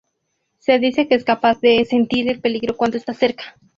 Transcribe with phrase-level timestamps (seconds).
[0.57, 3.55] Se dice que es capaz de sentir el peligro cuando está cerca.